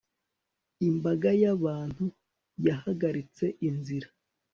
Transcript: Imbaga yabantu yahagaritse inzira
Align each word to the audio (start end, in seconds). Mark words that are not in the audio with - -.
Imbaga 0.89 1.29
yabantu 1.43 2.05
yahagaritse 2.67 3.45
inzira 3.67 4.07